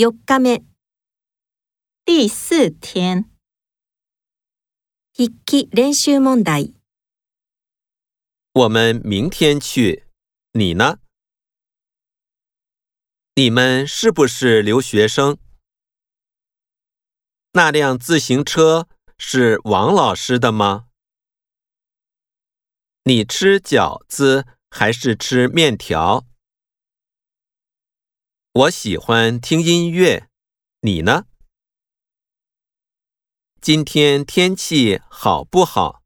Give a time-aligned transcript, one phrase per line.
[0.00, 0.64] 四日目
[2.06, 3.30] 第四天，
[5.14, 6.72] 筆記練習問題
[8.54, 10.06] 我们明天去，
[10.52, 11.00] 你呢？
[13.34, 15.36] 你们是不是留学生？
[17.52, 18.88] 那辆自行车
[19.18, 20.86] 是王老师的吗？
[23.04, 26.24] 你吃饺子还是吃面条？
[28.52, 30.26] 我喜欢听音乐，
[30.80, 31.22] 你呢？
[33.60, 35.99] 今天天气好不好？